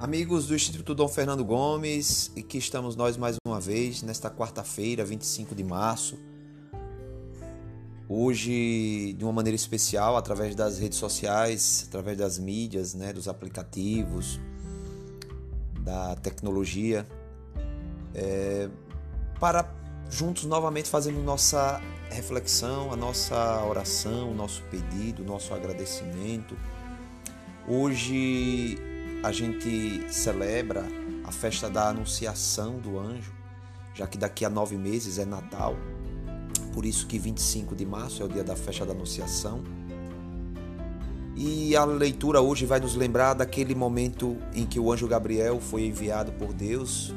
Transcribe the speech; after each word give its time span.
Amigos 0.00 0.46
do 0.46 0.54
Instituto 0.54 0.94
Dom 0.94 1.08
Fernando 1.08 1.44
Gomes, 1.44 2.30
e 2.36 2.42
que 2.42 2.56
estamos 2.56 2.94
nós 2.94 3.16
mais 3.16 3.34
uma 3.44 3.58
vez 3.58 4.00
nesta 4.00 4.30
quarta-feira, 4.30 5.04
25 5.04 5.56
de 5.56 5.64
março. 5.64 6.16
Hoje, 8.08 9.12
de 9.14 9.24
uma 9.24 9.32
maneira 9.32 9.56
especial, 9.56 10.16
através 10.16 10.54
das 10.54 10.78
redes 10.78 10.98
sociais, 10.98 11.86
através 11.88 12.16
das 12.16 12.38
mídias, 12.38 12.94
né, 12.94 13.12
dos 13.12 13.26
aplicativos, 13.26 14.38
da 15.80 16.14
tecnologia, 16.14 17.04
é, 18.14 18.70
para 19.40 19.68
juntos 20.08 20.44
novamente 20.44 20.88
fazermos 20.88 21.24
nossa 21.24 21.82
reflexão, 22.08 22.92
a 22.92 22.96
nossa 22.96 23.64
oração, 23.64 24.30
o 24.30 24.34
nosso 24.34 24.62
pedido, 24.70 25.24
o 25.24 25.26
nosso 25.26 25.52
agradecimento. 25.52 26.56
Hoje 27.66 28.78
a 29.22 29.32
gente 29.32 30.04
celebra 30.12 30.84
a 31.24 31.32
festa 31.32 31.68
da 31.68 31.88
Anunciação 31.88 32.78
do 32.78 32.98
Anjo, 32.98 33.32
já 33.94 34.06
que 34.06 34.16
daqui 34.16 34.44
a 34.44 34.50
nove 34.50 34.76
meses 34.76 35.18
é 35.18 35.24
Natal, 35.24 35.76
por 36.72 36.86
isso 36.86 37.06
que 37.06 37.18
25 37.18 37.74
de 37.74 37.84
março 37.84 38.22
é 38.22 38.26
o 38.26 38.28
dia 38.28 38.44
da 38.44 38.54
festa 38.54 38.86
da 38.86 38.92
Anunciação. 38.92 39.62
E 41.34 41.76
a 41.76 41.84
leitura 41.84 42.40
hoje 42.40 42.66
vai 42.66 42.80
nos 42.80 42.94
lembrar 42.94 43.34
daquele 43.34 43.74
momento 43.74 44.36
em 44.54 44.66
que 44.66 44.78
o 44.78 44.92
anjo 44.92 45.06
Gabriel 45.06 45.60
foi 45.60 45.86
enviado 45.86 46.32
por 46.32 46.52
Deus 46.52 47.14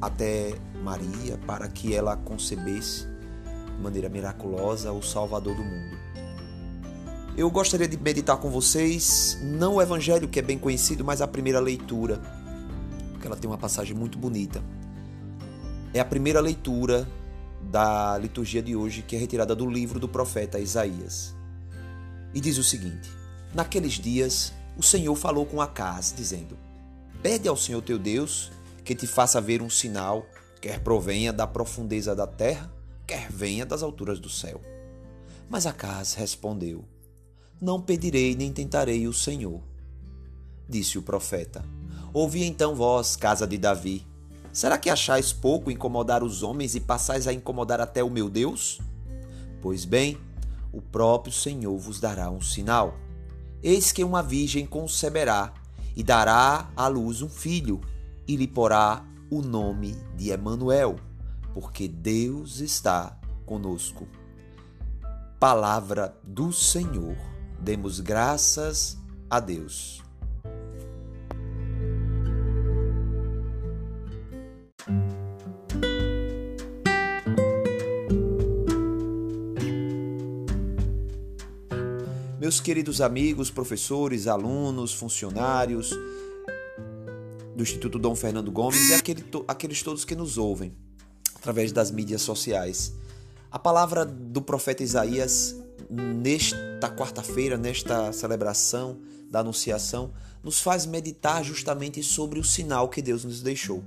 até 0.00 0.54
Maria 0.82 1.38
para 1.46 1.68
que 1.68 1.94
ela 1.94 2.16
concebesse 2.16 3.06
de 3.76 3.82
maneira 3.82 4.08
miraculosa 4.08 4.92
o 4.92 5.02
Salvador 5.02 5.54
do 5.54 5.62
mundo. 5.62 5.96
Eu 7.34 7.50
gostaria 7.50 7.88
de 7.88 7.96
meditar 7.96 8.36
com 8.36 8.50
vocês, 8.50 9.38
não 9.40 9.76
o 9.76 9.82
Evangelho 9.82 10.28
que 10.28 10.38
é 10.38 10.42
bem 10.42 10.58
conhecido, 10.58 11.02
mas 11.02 11.22
a 11.22 11.26
primeira 11.26 11.60
leitura, 11.60 12.20
porque 13.10 13.26
ela 13.26 13.36
tem 13.36 13.48
uma 13.48 13.56
passagem 13.56 13.96
muito 13.96 14.18
bonita. 14.18 14.62
É 15.94 16.00
a 16.00 16.04
primeira 16.04 16.40
leitura 16.40 17.08
da 17.62 18.18
liturgia 18.18 18.62
de 18.62 18.76
hoje, 18.76 19.00
que 19.00 19.16
é 19.16 19.18
retirada 19.18 19.54
do 19.56 19.66
livro 19.66 19.98
do 19.98 20.06
profeta 20.06 20.58
Isaías. 20.58 21.34
E 22.34 22.40
diz 22.40 22.58
o 22.58 22.62
seguinte: 22.62 23.10
Naqueles 23.54 23.94
dias, 23.94 24.52
o 24.76 24.82
Senhor 24.82 25.14
falou 25.14 25.46
com 25.46 25.58
Acaz, 25.62 26.12
dizendo: 26.14 26.58
Pede 27.22 27.48
ao 27.48 27.56
Senhor 27.56 27.80
teu 27.80 27.98
Deus 27.98 28.52
que 28.84 28.94
te 28.94 29.06
faça 29.06 29.40
ver 29.40 29.62
um 29.62 29.70
sinal, 29.70 30.26
quer 30.60 30.80
provenha 30.80 31.32
da 31.32 31.46
profundeza 31.46 32.14
da 32.14 32.26
terra, 32.26 32.70
quer 33.06 33.32
venha 33.32 33.64
das 33.64 33.82
alturas 33.82 34.20
do 34.20 34.28
céu. 34.28 34.60
Mas 35.48 35.64
Acaz 35.64 36.12
respondeu: 36.12 36.84
não 37.62 37.80
pedirei 37.80 38.34
nem 38.34 38.52
tentarei 38.52 39.06
o 39.06 39.12
Senhor. 39.12 39.62
Disse 40.68 40.98
o 40.98 41.02
profeta: 41.02 41.64
Ouvi 42.12 42.42
então 42.42 42.74
vós, 42.74 43.14
casa 43.14 43.46
de 43.46 43.56
Davi. 43.56 44.04
Será 44.52 44.76
que 44.76 44.90
achais 44.90 45.32
pouco 45.32 45.70
incomodar 45.70 46.24
os 46.24 46.42
homens 46.42 46.74
e 46.74 46.80
passais 46.80 47.28
a 47.28 47.32
incomodar 47.32 47.80
até 47.80 48.02
o 48.02 48.10
meu 48.10 48.28
Deus? 48.28 48.80
Pois 49.62 49.84
bem, 49.84 50.18
o 50.72 50.82
próprio 50.82 51.32
Senhor 51.32 51.78
vos 51.78 52.00
dará 52.00 52.28
um 52.30 52.40
sinal. 52.40 52.96
Eis 53.62 53.92
que 53.92 54.02
uma 54.02 54.24
virgem 54.24 54.66
conceberá 54.66 55.54
e 55.94 56.02
dará 56.02 56.68
à 56.76 56.88
luz 56.88 57.22
um 57.22 57.28
filho, 57.28 57.80
e 58.26 58.34
lhe 58.34 58.48
porá 58.48 59.04
o 59.30 59.40
nome 59.40 59.96
de 60.16 60.30
Emanuel, 60.30 60.96
porque 61.54 61.86
Deus 61.86 62.58
está 62.60 63.16
conosco. 63.46 64.08
Palavra 65.38 66.16
do 66.24 66.52
Senhor. 66.52 67.31
Demos 67.62 68.00
graças 68.00 68.98
a 69.30 69.38
Deus. 69.38 70.02
Meus 82.40 82.60
queridos 82.60 83.00
amigos, 83.00 83.48
professores, 83.48 84.26
alunos, 84.26 84.92
funcionários 84.92 85.90
do 87.54 87.62
Instituto 87.62 87.96
Dom 87.96 88.16
Fernando 88.16 88.50
Gomes 88.50 88.90
e 88.90 88.94
aquele, 88.94 89.24
aqueles 89.46 89.84
todos 89.84 90.04
que 90.04 90.16
nos 90.16 90.36
ouvem 90.36 90.74
através 91.36 91.70
das 91.70 91.92
mídias 91.92 92.22
sociais. 92.22 92.92
A 93.52 93.58
palavra 93.58 94.04
do 94.04 94.42
profeta 94.42 94.82
Isaías 94.82 95.54
nesta 96.82 96.90
quarta-feira, 96.90 97.56
nesta 97.56 98.12
celebração 98.12 98.98
da 99.30 99.38
Anunciação, 99.38 100.10
nos 100.42 100.60
faz 100.60 100.84
meditar 100.84 101.44
justamente 101.44 102.02
sobre 102.02 102.40
o 102.40 102.44
sinal 102.44 102.88
que 102.88 103.00
Deus 103.00 103.24
nos 103.24 103.40
deixou. 103.40 103.84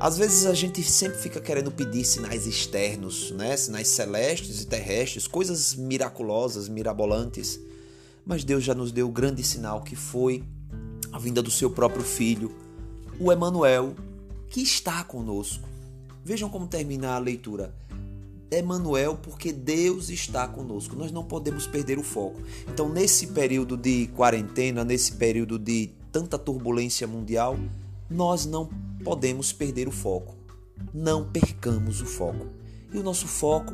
Às 0.00 0.16
vezes 0.16 0.46
a 0.46 0.54
gente 0.54 0.82
sempre 0.82 1.18
fica 1.18 1.38
querendo 1.38 1.70
pedir 1.70 2.04
sinais 2.06 2.46
externos, 2.46 3.30
né? 3.32 3.54
sinais 3.58 3.88
celestes 3.88 4.62
e 4.62 4.66
terrestres, 4.66 5.26
coisas 5.26 5.74
miraculosas, 5.74 6.66
mirabolantes. 6.66 7.60
Mas 8.24 8.42
Deus 8.42 8.64
já 8.64 8.74
nos 8.74 8.90
deu 8.90 9.08
o 9.08 9.12
grande 9.12 9.42
sinal 9.42 9.82
que 9.82 9.94
foi 9.94 10.42
a 11.12 11.18
vinda 11.18 11.42
do 11.42 11.50
seu 11.50 11.70
próprio 11.70 12.02
filho, 12.02 12.56
o 13.20 13.30
Emanuel, 13.30 13.94
que 14.48 14.62
está 14.62 15.04
conosco. 15.04 15.68
Vejam 16.24 16.48
como 16.48 16.66
termina 16.66 17.10
a 17.10 17.18
leitura. 17.18 17.74
Emmanuel, 18.52 19.16
porque 19.16 19.52
Deus 19.52 20.10
está 20.10 20.46
conosco. 20.46 20.94
Nós 20.94 21.10
não 21.10 21.24
podemos 21.24 21.66
perder 21.66 21.98
o 21.98 22.02
foco. 22.02 22.40
Então, 22.68 22.88
nesse 22.88 23.28
período 23.28 23.76
de 23.76 24.08
quarentena, 24.08 24.84
nesse 24.84 25.12
período 25.12 25.58
de 25.58 25.90
tanta 26.10 26.38
turbulência 26.38 27.06
mundial, 27.06 27.58
nós 28.10 28.44
não 28.44 28.68
podemos 29.02 29.52
perder 29.52 29.88
o 29.88 29.92
foco. 29.92 30.36
Não 30.92 31.24
percamos 31.24 32.00
o 32.00 32.06
foco. 32.06 32.46
E 32.92 32.98
o 32.98 33.02
nosso 33.02 33.26
foco 33.26 33.72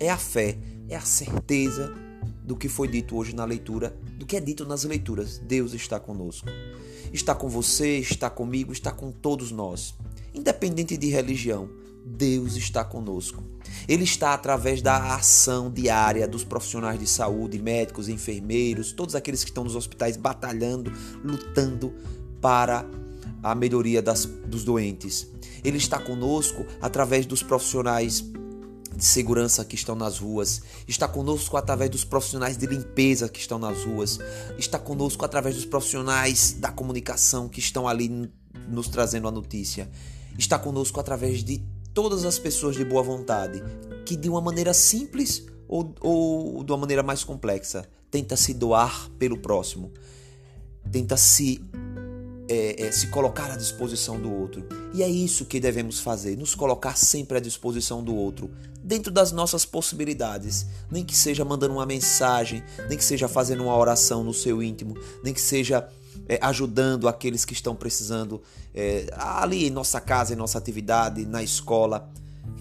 é 0.00 0.10
a 0.10 0.18
fé, 0.18 0.58
é 0.88 0.96
a 0.96 1.00
certeza 1.00 1.94
do 2.44 2.56
que 2.56 2.68
foi 2.68 2.88
dito 2.88 3.16
hoje 3.16 3.34
na 3.34 3.44
leitura, 3.44 3.96
do 4.18 4.26
que 4.26 4.36
é 4.36 4.40
dito 4.40 4.64
nas 4.64 4.84
leituras. 4.84 5.38
Deus 5.38 5.72
está 5.72 5.98
conosco. 5.98 6.48
Está 7.12 7.34
com 7.34 7.48
você, 7.48 7.98
está 7.98 8.28
comigo, 8.28 8.72
está 8.72 8.90
com 8.90 9.10
todos 9.10 9.50
nós, 9.50 9.94
independente 10.36 10.96
de 10.96 11.08
religião. 11.08 11.68
Deus 12.04 12.54
está 12.54 12.84
conosco. 12.84 13.42
Ele 13.88 14.04
está 14.04 14.32
através 14.32 14.80
da 14.80 15.14
ação 15.16 15.70
diária 15.70 16.28
dos 16.28 16.44
profissionais 16.44 16.98
de 17.00 17.06
saúde, 17.06 17.60
médicos, 17.60 18.08
enfermeiros, 18.08 18.92
todos 18.92 19.14
aqueles 19.14 19.42
que 19.42 19.50
estão 19.50 19.64
nos 19.64 19.74
hospitais 19.74 20.16
batalhando, 20.16 20.92
lutando 21.24 21.92
para 22.40 22.86
a 23.42 23.54
melhoria 23.54 24.00
das, 24.00 24.24
dos 24.24 24.64
doentes. 24.64 25.26
Ele 25.64 25.78
está 25.78 25.98
conosco 25.98 26.64
através 26.80 27.26
dos 27.26 27.42
profissionais 27.42 28.24
de 28.96 29.04
segurança 29.04 29.64
que 29.64 29.74
estão 29.74 29.94
nas 29.94 30.18
ruas, 30.18 30.62
está 30.88 31.06
conosco 31.06 31.56
através 31.56 31.90
dos 31.90 32.04
profissionais 32.04 32.56
de 32.56 32.66
limpeza 32.66 33.28
que 33.28 33.38
estão 33.38 33.58
nas 33.58 33.84
ruas, 33.84 34.18
está 34.58 34.78
conosco 34.78 35.24
através 35.24 35.54
dos 35.54 35.66
profissionais 35.66 36.56
da 36.58 36.70
comunicação 36.70 37.48
que 37.48 37.60
estão 37.60 37.86
ali 37.86 38.30
nos 38.68 38.88
trazendo 38.88 39.28
a 39.28 39.30
notícia, 39.30 39.88
está 40.38 40.58
conosco 40.58 40.98
através 41.00 41.42
de 41.42 41.62
todas 41.94 42.24
as 42.24 42.38
pessoas 42.38 42.76
de 42.76 42.84
boa 42.84 43.02
vontade 43.02 43.62
que 44.04 44.16
de 44.16 44.28
uma 44.28 44.40
maneira 44.40 44.72
simples 44.74 45.46
ou, 45.66 45.94
ou 46.00 46.64
de 46.64 46.72
uma 46.72 46.78
maneira 46.78 47.02
mais 47.02 47.24
complexa 47.24 47.88
tenta 48.10 48.36
se 48.36 48.54
doar 48.54 49.10
pelo 49.18 49.38
próximo, 49.38 49.92
tenta 50.90 51.16
se 51.16 51.60
é, 52.48 52.86
é, 52.86 52.92
se 52.92 53.08
colocar 53.08 53.50
à 53.50 53.56
disposição 53.56 54.20
do 54.20 54.32
outro. 54.32 54.64
E 54.94 55.02
é 55.02 55.08
isso 55.08 55.44
que 55.44 55.58
devemos 55.58 55.98
fazer, 55.98 56.36
nos 56.36 56.54
colocar 56.54 56.96
sempre 56.96 57.38
à 57.38 57.40
disposição 57.40 58.02
do 58.02 58.14
outro, 58.14 58.50
dentro 58.82 59.10
das 59.10 59.32
nossas 59.32 59.64
possibilidades. 59.64 60.66
Nem 60.90 61.04
que 61.04 61.16
seja 61.16 61.44
mandando 61.44 61.74
uma 61.74 61.86
mensagem, 61.86 62.62
nem 62.88 62.96
que 62.96 63.04
seja 63.04 63.26
fazendo 63.26 63.64
uma 63.64 63.76
oração 63.76 64.22
no 64.22 64.32
seu 64.32 64.62
íntimo, 64.62 64.96
nem 65.24 65.34
que 65.34 65.40
seja 65.40 65.88
é, 66.28 66.38
ajudando 66.42 67.08
aqueles 67.08 67.44
que 67.44 67.52
estão 67.52 67.74
precisando 67.74 68.42
é, 68.74 69.06
ali 69.12 69.66
em 69.66 69.70
nossa 69.70 70.00
casa, 70.00 70.32
em 70.32 70.36
nossa 70.36 70.58
atividade, 70.58 71.24
na 71.24 71.42
escola. 71.42 72.10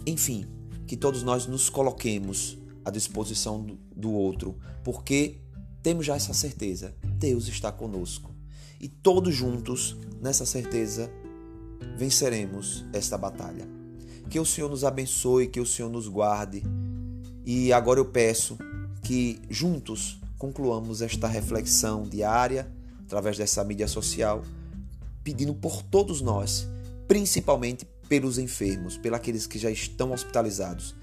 Enfim, 0.05 0.47
que 0.85 0.95
todos 0.95 1.23
nós 1.23 1.47
nos 1.47 1.69
coloquemos 1.69 2.57
à 2.83 2.91
disposição 2.91 3.61
do, 3.61 3.79
do 3.95 4.11
outro, 4.11 4.57
porque 4.83 5.41
temos 5.81 6.05
já 6.05 6.15
essa 6.15 6.33
certeza: 6.33 6.95
Deus 7.03 7.47
está 7.47 7.71
conosco. 7.71 8.33
E 8.79 8.87
todos 8.87 9.33
juntos, 9.33 9.97
nessa 10.21 10.45
certeza, 10.45 11.11
venceremos 11.97 12.85
esta 12.93 13.17
batalha. 13.17 13.67
Que 14.29 14.39
o 14.39 14.45
Senhor 14.45 14.69
nos 14.69 14.83
abençoe, 14.83 15.47
que 15.47 15.59
o 15.59 15.65
Senhor 15.65 15.89
nos 15.89 16.07
guarde. 16.07 16.63
E 17.45 17.71
agora 17.71 17.99
eu 17.99 18.05
peço 18.05 18.57
que 19.01 19.39
juntos 19.49 20.19
concluamos 20.37 21.01
esta 21.01 21.27
reflexão 21.27 22.03
diária 22.03 22.71
através 23.15 23.37
dessa 23.37 23.63
mídia 23.63 23.87
social, 23.87 24.43
pedindo 25.23 25.53
por 25.53 25.81
todos 25.81 26.19
nós, 26.19 26.67
principalmente 27.07 27.87
pelos 28.09 28.37
enfermos, 28.37 28.97
pelos 28.97 29.17
aqueles 29.17 29.47
que 29.47 29.57
já 29.57 29.71
estão 29.71 30.11
hospitalizados, 30.11 30.93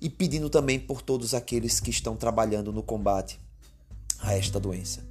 e 0.00 0.10
pedindo 0.10 0.50
também 0.50 0.80
por 0.80 1.00
todos 1.00 1.32
aqueles 1.32 1.78
que 1.78 1.90
estão 1.90 2.16
trabalhando 2.16 2.72
no 2.72 2.82
combate 2.82 3.38
a 4.18 4.34
esta 4.34 4.58
doença. 4.58 5.06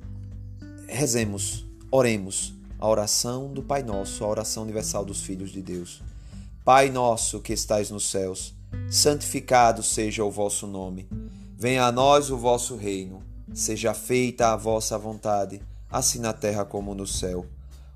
Rezemos, 0.86 1.66
oremos 1.90 2.54
a 2.78 2.90
oração 2.90 3.54
do 3.54 3.64
Pai 3.64 3.82
Nosso, 3.82 4.26
a 4.26 4.28
oração 4.28 4.64
universal 4.64 5.06
dos 5.06 5.22
filhos 5.22 5.50
de 5.50 5.62
Deus. 5.62 6.04
Pai 6.66 6.90
nosso 6.90 7.40
que 7.40 7.54
estais 7.54 7.90
nos 7.90 8.12
céus, 8.12 8.54
santificado 8.92 9.82
seja 9.82 10.26
o 10.26 10.32
vosso 10.32 10.68
nome. 10.68 11.08
Venha 11.58 11.86
a 11.86 11.92
nós 11.92 12.30
o 12.30 12.38
vosso 12.38 12.76
reino. 12.76 13.24
Seja 13.54 13.94
feita 13.94 14.52
a 14.52 14.58
vossa 14.58 14.98
vontade, 14.98 15.62
assim 15.94 16.18
na 16.18 16.34
terra 16.34 16.66
como 16.66 16.96
no 16.96 17.06
céu. 17.06 17.46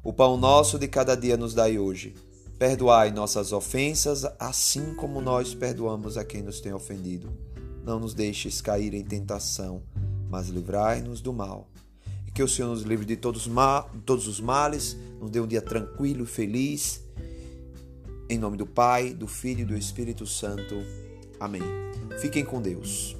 O 0.03 0.13
pão 0.13 0.37
nosso 0.37 0.77
de 0.77 0.87
cada 0.87 1.15
dia 1.15 1.35
nos 1.35 1.55
dai 1.55 1.79
hoje. 1.79 2.15
Perdoai 2.59 3.11
nossas 3.11 3.51
ofensas, 3.51 4.23
assim 4.39 4.93
como 4.93 5.19
nós 5.19 5.55
perdoamos 5.55 6.15
a 6.15 6.23
quem 6.23 6.43
nos 6.43 6.61
tem 6.61 6.71
ofendido. 6.71 7.29
Não 7.83 7.99
nos 7.99 8.13
deixes 8.13 8.61
cair 8.61 8.93
em 8.93 9.03
tentação, 9.03 9.81
mas 10.29 10.47
livrai-nos 10.47 11.21
do 11.21 11.33
mal. 11.33 11.67
E 12.27 12.31
que 12.31 12.43
o 12.43 12.47
Senhor 12.47 12.69
nos 12.69 12.83
livre 12.83 13.05
de 13.05 13.15
todos, 13.15 13.49
todos 14.05 14.27
os 14.27 14.39
males, 14.39 14.95
nos 15.19 15.31
dê 15.31 15.39
um 15.39 15.47
dia 15.47 15.61
tranquilo 15.61 16.23
e 16.23 16.27
feliz. 16.27 17.03
Em 18.29 18.37
nome 18.37 18.57
do 18.57 18.65
Pai, 18.65 19.11
do 19.13 19.27
Filho 19.27 19.61
e 19.61 19.65
do 19.65 19.75
Espírito 19.75 20.25
Santo. 20.27 20.75
Amém. 21.39 21.63
Fiquem 22.21 22.45
com 22.45 22.61
Deus. 22.61 23.15